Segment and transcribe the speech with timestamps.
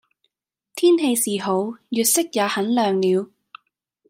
[0.73, 3.29] 天氣是好，月色也很亮了。